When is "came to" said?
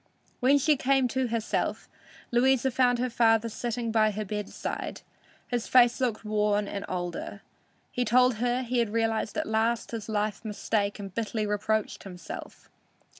0.77-1.27